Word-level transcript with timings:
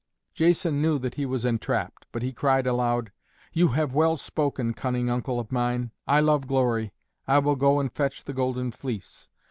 Jason 0.33 0.81
knew 0.81 0.97
that 0.97 1.13
he 1.13 1.27
was 1.27 1.45
entrapped, 1.45 2.07
but 2.11 2.23
he 2.23 2.33
cried 2.33 2.65
aloud, 2.65 3.11
"You 3.53 3.67
have 3.67 3.93
well 3.93 4.15
spoken, 4.15 4.73
cunning 4.73 5.11
uncle 5.11 5.39
of 5.39 5.51
mine, 5.51 5.91
I 6.07 6.21
love 6.21 6.47
glory. 6.47 6.91
I 7.27 7.37
will 7.37 7.55
go 7.55 7.79
and 7.79 7.93
fetch 7.93 8.23
the 8.23 8.33
Golden 8.33 8.71
Fleece. 8.71 9.29